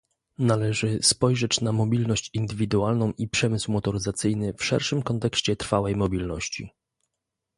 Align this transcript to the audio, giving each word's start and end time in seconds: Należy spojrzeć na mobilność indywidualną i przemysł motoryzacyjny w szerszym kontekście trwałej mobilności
Należy 0.39 0.99
spojrzeć 1.01 1.61
na 1.61 1.71
mobilność 1.71 2.29
indywidualną 2.33 3.13
i 3.17 3.27
przemysł 3.29 3.71
motoryzacyjny 3.71 4.53
w 4.53 4.65
szerszym 4.65 5.01
kontekście 5.03 5.55
trwałej 5.55 5.95
mobilności 5.95 6.71